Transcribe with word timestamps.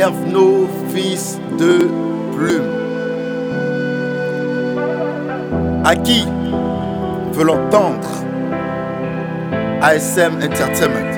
Hervno, 0.00 0.66
fils 0.94 1.38
de 1.58 1.86
plume. 2.34 2.70
À 5.84 5.94
qui 5.94 6.26
veut 7.34 7.44
l'entendre 7.44 8.08
ASM 9.82 10.38
Entertainment. 10.42 11.12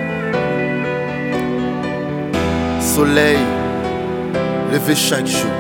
Soleil, 2.80 3.38
levé 4.72 4.96
chaque 4.96 5.28
jour. 5.28 5.52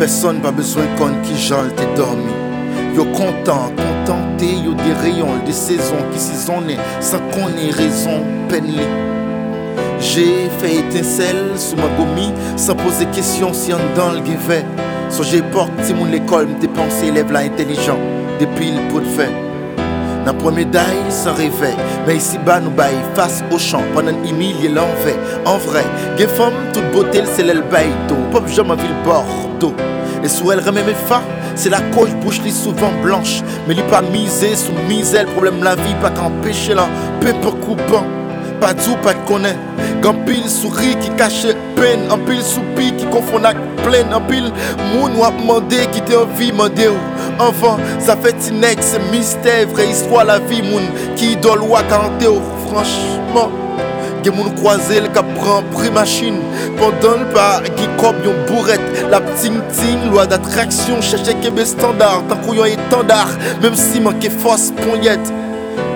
Personne 0.00 0.40
pas 0.40 0.50
besoin 0.50 0.82
qu'on 0.98 1.14
qui 1.22 1.40
j'en 1.40 1.68
t'es 1.76 1.86
dormi. 1.94 2.32
Yo 2.96 3.04
content, 3.04 3.70
contenté, 3.76 4.46
yo 4.64 4.74
des 4.74 4.94
rayons, 5.00 5.44
des 5.46 5.52
saisons 5.52 6.02
qui 6.12 6.18
saisonnent 6.18 6.74
sans 6.98 7.20
qu'on 7.30 7.50
ait 7.50 7.70
raison, 7.70 8.20
peine 8.48 8.72
J'ai 9.98 10.48
fait 10.58 10.76
étincelle 10.76 11.52
sous 11.56 11.76
ma 11.76 11.88
gommie 11.96 12.32
sans 12.56 12.74
poser 12.74 13.06
question 13.06 13.52
si 13.52 13.72
on 13.72 13.78
dans 13.96 14.12
le 14.12 14.20
guévet. 14.20 14.64
So 15.08 15.22
j'ai 15.22 15.42
porté 15.42 15.94
mon 15.94 16.04
l'école, 16.06 16.46
me 16.48 16.60
dépenser, 16.60 17.06
élève 17.06 17.32
là 17.32 17.40
intelligent, 17.40 17.98
des 18.38 18.46
piles 18.46 18.80
pour 18.90 19.00
de 19.00 19.06
fait. 19.06 19.30
Dans 20.26 20.34
premier 20.34 20.64
médaille 20.64 21.08
sans 21.08 21.34
réveil, 21.34 21.76
mais 22.06 22.16
ici 22.16 22.36
bas 22.44 22.58
nous 22.58 22.70
baille 22.70 22.98
face 23.14 23.44
au 23.52 23.58
champ 23.58 23.82
pendant 23.94 24.12
mille 24.12 24.74
l'envers. 24.74 25.14
En 25.44 25.56
vrai, 25.56 25.84
des 26.16 26.26
femmes 26.26 26.52
toute 26.72 26.90
beauté, 26.92 27.22
c'est 27.32 27.44
l'aile 27.44 27.62
d'eau, 28.08 28.16
pop 28.32 28.48
jamais 28.48 28.74
ville 28.74 28.96
bordeaux. 29.04 29.74
Et 30.24 30.28
sous 30.28 30.50
elle 30.50 30.58
remet 30.58 30.82
mes 30.82 30.94
fa, 30.94 31.22
c'est 31.54 31.70
la 31.70 31.80
coche 31.94 32.12
bouche 32.16 32.40
li 32.42 32.50
souvent 32.50 32.90
blanche, 33.04 33.42
mais 33.68 33.74
lui 33.74 33.82
pas 33.84 34.02
misé 34.02 34.56
sous 34.56 34.72
misère, 34.88 35.26
problème 35.26 35.62
la 35.62 35.76
vie 35.76 35.94
pas 36.02 36.10
qu'empêcher 36.10 36.74
là, 36.74 36.88
peu 37.20 37.32
coupant, 37.64 38.04
tout 38.74 38.96
pas 39.02 39.14
de 39.14 39.18
connaître. 39.26 39.58
Gan 40.02 40.14
pile 40.26 40.48
souris 40.48 40.96
qui 41.00 41.10
cache 41.10 41.46
peine, 41.74 42.10
en 42.10 42.18
pile 42.18 42.42
soupi 42.42 42.92
qui 42.96 43.06
confond 43.06 43.42
avec 43.42 43.56
pleine, 43.84 44.12
en 44.12 44.20
pile 44.20 44.52
moun 44.94 45.12
ou 45.16 45.40
demandé 45.40 45.86
qui 45.92 46.00
te 46.02 46.14
envie 46.14 46.52
mandé 46.52 46.88
ou. 46.88 47.42
Enfant, 47.42 47.76
ça 47.98 48.16
fait 48.16 48.32
tinek, 48.34 48.78
c'est 48.80 49.00
mystère, 49.10 49.68
vraie 49.68 49.88
histoire 49.88 50.24
la 50.24 50.38
vie 50.38 50.62
moun 50.62 50.84
qui 51.16 51.32
idole 51.32 51.62
ou 51.62 51.74
ou 51.74 52.68
franchement. 52.68 53.50
Gen 54.26 54.34
moun 54.34 54.52
croisé 54.56 55.00
le 55.00 55.06
cap 55.14 55.24
prend 55.36 55.62
prix 55.70 55.90
machine 55.90 56.40
pendant 56.76 57.16
le 57.16 57.26
pas 57.26 57.60
qui 57.76 57.86
cob 57.96 58.16
yon 58.24 58.34
bourrette 58.48 58.80
la 59.08 59.20
ting 59.38 59.60
ting 59.70 60.10
loi 60.10 60.26
d'attraction 60.26 61.00
chercher 61.00 61.34
kebe 61.34 61.64
standard 61.64 62.24
tant 62.28 62.36
qu'on 62.38 62.54
yon 62.54 62.64
étendard 62.64 63.28
même 63.62 63.76
si 63.76 64.00
manquait 64.00 64.30
force 64.30 64.72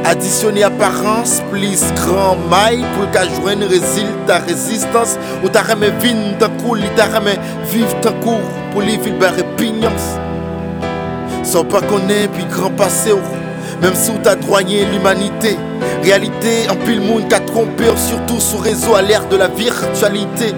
poignette 0.03 0.07
Additionner 0.07 0.65
apparence, 0.65 1.43
plus 1.51 1.83
grand 1.95 2.37
maille 2.51 2.85
pour 2.97 3.11
qu'à 3.11 3.25
une 3.25 3.65
résultat 3.65 4.39
résistance 4.47 5.19
ou 5.45 5.49
t'as 5.49 5.63
remis 5.63 5.87
vin 6.01 6.39
d'un 6.39 6.49
coup, 6.63 6.77
t'as 6.97 7.19
remis 7.19 7.39
vivre 7.71 7.95
d'un 8.03 8.13
coup 8.13 8.39
pour 8.73 8.83
les 8.83 8.97
villes 8.97 9.19
barré 9.19 9.45
pignons. 9.57 9.91
Sans 11.43 11.65
pas 11.65 11.81
connaître 11.81 12.33
puis 12.33 12.45
grand 12.45 12.71
passé, 12.71 13.13
même 13.83 13.95
si 13.95 14.13
t'as 14.23 14.37
droyé 14.37 14.85
l'humanité. 14.87 15.57
Réalité, 16.03 16.69
en 16.71 16.77
pile 16.77 17.01
monde 17.01 17.29
qu'a 17.29 17.41
trompé, 17.41 17.85
surtout 17.97 18.41
sous 18.41 18.59
réseau 18.59 18.95
à 18.95 19.03
l'ère 19.03 19.29
de 19.29 19.37
la 19.37 19.49
virtualité. 19.49 20.55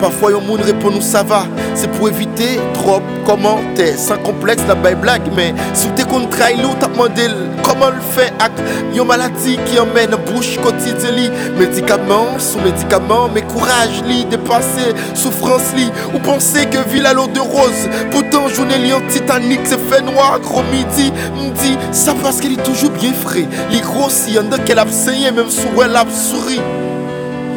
Parfois, 0.00 0.32
yon 0.32 0.40
monde 0.42 0.60
répond 0.60 0.90
nous 0.90 1.00
ça 1.00 1.22
va. 1.22 1.44
C'est 1.74 1.90
pour 1.90 2.08
éviter 2.08 2.60
trop 2.74 3.00
commentaires. 3.24 3.98
Sans 3.98 4.18
complexe, 4.18 4.62
la 4.68 4.74
baille 4.74 4.94
blague. 4.94 5.28
Mais 5.34 5.54
si 5.74 5.88
t'es 5.90 6.04
contre 6.04 6.38
l'eau, 6.62 6.70
t'as 6.78 6.88
demandé 6.88 7.22
comment 7.62 7.88
le 7.88 8.00
fait 8.14 8.32
avec 8.38 8.58
yon 8.94 9.04
maladie 9.04 9.58
qui 9.66 9.78
emmène 9.78 10.16
bouche 10.26 10.58
quotidienne. 10.62 11.32
Médicaments 11.58 12.38
sous 12.38 12.60
médicaments, 12.60 13.28
mais 13.32 13.42
courage 13.42 14.02
li, 14.06 14.24
dépasser 14.24 14.94
souffrance 15.14 15.74
li. 15.76 15.90
Ou 16.14 16.18
penser 16.18 16.66
que 16.66 16.78
ville 16.90 17.06
à 17.06 17.12
l'eau 17.12 17.26
de 17.26 17.40
rose. 17.40 17.88
Pourtant, 18.10 18.48
journée 18.48 18.78
li 18.78 18.92
en 18.92 19.00
Titanic, 19.08 19.60
c'est 19.64 19.80
fait 19.88 20.02
noir, 20.02 20.38
gros 20.40 20.62
midi. 20.70 21.12
M'dit, 21.36 21.76
ça 21.92 22.14
parce 22.22 22.40
qu'elle 22.40 22.52
est 22.52 22.62
toujours 22.62 22.90
bien 22.90 23.12
frais. 23.12 23.46
Li 23.70 23.80
grossit, 23.80 24.34
y'en 24.34 24.50
a 24.52 24.58
qu'elle 24.58 24.78
a 24.78 24.84
même 24.84 25.50
sous 25.50 25.82
elle 25.82 25.96
a 25.96 26.04
souris. 26.10 26.60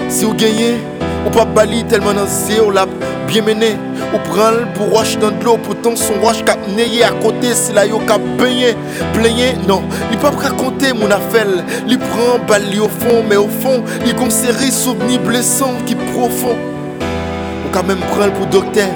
Si 0.10 0.26
vous 0.26 0.34
gagnez, 0.34 0.78
ou 1.26 1.30
pas 1.30 1.46
bali 1.46 1.84
tellement 1.86 2.14
dans 2.14 2.26
zéro 2.26 2.72
lap 2.72 2.90
bien 3.28 3.42
mené. 3.42 3.78
Ou 4.14 4.18
prend 4.30 4.66
pour 4.74 4.92
wash 4.94 5.20
dans 5.20 5.30
de 5.30 5.44
l'eau 5.44 5.58
pourtant 5.58 5.96
son 5.96 6.14
cap 6.44 6.58
neyé 6.76 7.04
à 7.04 7.12
côté 7.12 7.54
si 7.54 7.74
la 7.74 7.86
yo 7.86 8.00
baigné 8.40 8.76
plaigné. 9.14 9.56
Non 9.68 9.84
il 10.12 10.18
pas 10.18 10.32
raconter 10.32 10.94
mon 10.94 11.12
affaire. 11.12 11.46
Il 11.88 12.00
prend 12.00 12.40
bali 12.48 12.80
au 12.80 12.88
fond 12.88 13.24
mais 13.30 13.36
au 13.36 13.48
fond 13.48 13.84
il 14.06 14.16
conserve 14.16 14.62
souvenir 14.72 15.20
blessant 15.20 15.74
qui 15.86 15.96
profond. 15.96 16.56
Ou 17.66 17.70
quand 17.72 17.84
même 17.84 18.00
prendre 18.00 18.34
pour 18.34 18.48
docteur 18.48 18.88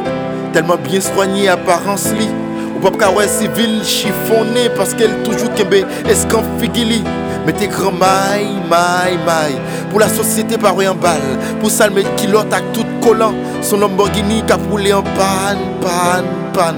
tellement 0.51 0.77
bien 0.77 1.01
soigné 1.01 1.49
apparence 1.49 2.11
li 2.17 2.27
ou 2.75 2.79
pas 2.79 3.09
ouais 3.11 3.27
civil 3.27 3.83
chiffonné 3.83 4.69
parce 4.75 4.93
qu'elle 4.93 5.15
toujours 5.23 5.53
kembe 5.53 5.85
escan 6.09 6.43
figili? 6.59 7.03
Mettez 7.45 7.67
grand 7.67 7.91
maille, 7.91 8.61
maille, 8.69 9.17
maille. 9.25 9.59
Pour 9.89 9.99
la 9.99 10.07
société, 10.07 10.57
par 10.57 10.75
en 10.75 10.95
balle. 10.95 11.21
Pour 11.59 11.69
ça, 11.69 11.87
le 11.87 12.03
kilote 12.15 12.53
avec 12.53 12.71
tout 12.73 12.85
collant. 13.01 13.33
Son 13.61 13.77
Lamborghini 13.77 14.43
qui 14.45 14.53
a 14.53 14.55
roulé 14.55 14.93
en 14.93 15.03
panne, 15.03 15.59
panne, 15.81 16.25
panne. 16.53 16.77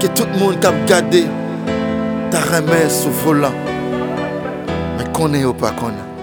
Que 0.00 0.06
tout 0.08 0.26
le 0.32 0.38
monde 0.38 0.64
a 0.64 0.72
gardé. 0.86 1.24
Ta 2.30 2.38
remède 2.40 2.90
sous 2.90 3.10
volant. 3.10 3.54
Mais 4.98 5.04
qu'on 5.12 5.32
est 5.34 5.44
ou 5.44 5.54
pas 5.54 5.70
qu'on 5.70 6.15